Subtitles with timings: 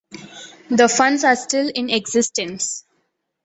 [0.71, 2.85] The funds are still in existence.